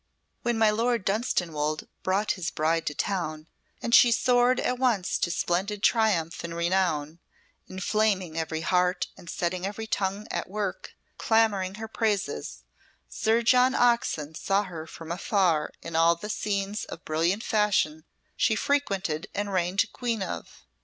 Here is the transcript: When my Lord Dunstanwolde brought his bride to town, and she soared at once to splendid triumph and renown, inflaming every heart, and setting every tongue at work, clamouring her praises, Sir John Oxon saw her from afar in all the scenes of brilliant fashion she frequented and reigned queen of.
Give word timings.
When 0.41 0.57
my 0.57 0.71
Lord 0.71 1.05
Dunstanwolde 1.05 1.87
brought 2.01 2.31
his 2.31 2.49
bride 2.49 2.87
to 2.87 2.95
town, 2.95 3.45
and 3.83 3.93
she 3.93 4.11
soared 4.11 4.59
at 4.59 4.79
once 4.79 5.19
to 5.19 5.29
splendid 5.29 5.83
triumph 5.83 6.43
and 6.43 6.55
renown, 6.55 7.19
inflaming 7.67 8.35
every 8.35 8.61
heart, 8.61 9.09
and 9.15 9.29
setting 9.29 9.63
every 9.63 9.85
tongue 9.85 10.25
at 10.31 10.49
work, 10.49 10.95
clamouring 11.19 11.75
her 11.75 11.87
praises, 11.87 12.63
Sir 13.09 13.43
John 13.43 13.75
Oxon 13.75 14.33
saw 14.33 14.63
her 14.63 14.87
from 14.87 15.11
afar 15.11 15.71
in 15.83 15.95
all 15.95 16.15
the 16.15 16.29
scenes 16.31 16.83
of 16.85 17.05
brilliant 17.05 17.43
fashion 17.43 18.03
she 18.35 18.55
frequented 18.55 19.27
and 19.35 19.53
reigned 19.53 19.85
queen 19.93 20.23
of. 20.23 20.63